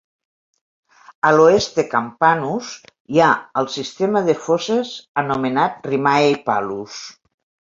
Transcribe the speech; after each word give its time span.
A 1.29 1.33
l'oest 1.35 1.75
de 1.79 1.85
Campanus 1.91 2.71
hi 3.17 3.21
ha 3.25 3.29
el 3.61 3.69
sistema 3.75 4.25
de 4.31 4.37
fosses 4.47 4.95
anomenat 5.25 5.89
Rimae 5.93 6.33
Hippalus. 6.33 6.99